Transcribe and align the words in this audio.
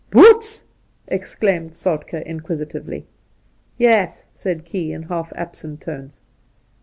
'Boots 0.09 0.65
I' 1.07 1.13
exclaimed 1.13 1.73
Soltk^ 1.73 2.19
inquisitively.' 2.25 3.05
Yes,' 3.77 4.29
said 4.33 4.65
Key, 4.65 4.91
in 4.93 5.03
half 5.03 5.31
absent 5.35 5.81
tones. 5.81 6.19